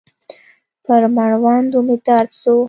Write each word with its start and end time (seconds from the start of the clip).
پر 0.83 1.01
مړوندو 1.15 1.79
مې 1.87 1.95
درد 2.05 2.31
سو. 2.41 2.55